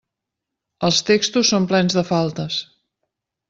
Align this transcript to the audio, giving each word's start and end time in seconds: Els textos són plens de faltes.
Els 0.87 1.03
textos 1.11 1.53
són 1.53 1.69
plens 1.75 2.01
de 2.01 2.07
faltes. 2.11 2.61